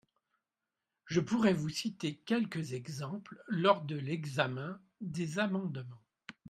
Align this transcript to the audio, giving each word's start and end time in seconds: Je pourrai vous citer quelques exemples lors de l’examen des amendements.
Je 1.05 1.19
pourrai 1.19 1.53
vous 1.53 1.69
citer 1.69 2.15
quelques 2.25 2.73
exemples 2.73 3.39
lors 3.47 3.83
de 3.83 3.95
l’examen 3.97 4.81
des 4.99 5.37
amendements. 5.37 6.01